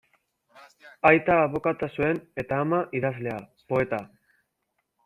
Aita 1.09 1.35
abokatua 1.41 1.91
zuen 2.01 2.23
eta 2.45 2.61
ama 2.65 2.83
idazlea, 3.03 3.39
poeta. 3.75 4.03